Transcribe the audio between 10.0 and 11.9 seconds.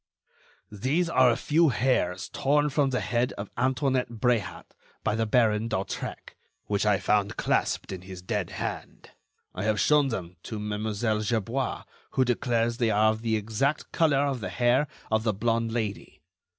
them to Mlle. Gerbois,